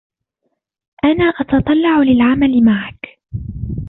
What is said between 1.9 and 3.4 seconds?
للعمل معك.